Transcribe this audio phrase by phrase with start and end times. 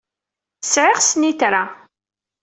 [0.71, 1.63] Sɛiɣ snitra.